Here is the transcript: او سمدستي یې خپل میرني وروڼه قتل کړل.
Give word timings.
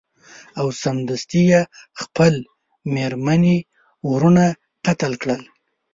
او 0.59 0.67
سمدستي 0.81 1.41
یې 1.51 1.61
خپل 2.01 2.33
میرني 2.93 3.57
وروڼه 4.09 4.45
قتل 4.85 5.11
کړل. 5.21 5.41